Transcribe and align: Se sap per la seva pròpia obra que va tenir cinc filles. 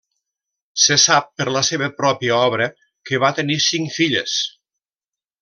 Se 0.83 0.95
sap 1.03 1.27
per 1.41 1.45
la 1.57 1.61
seva 1.67 1.89
pròpia 1.99 2.39
obra 2.47 2.69
que 3.11 3.21
va 3.25 3.31
tenir 3.41 3.59
cinc 3.67 3.95
filles. 3.99 4.37